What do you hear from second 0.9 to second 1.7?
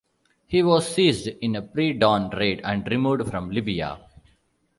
seized in a